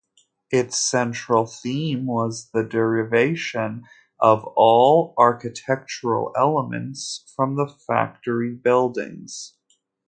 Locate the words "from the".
7.35-7.67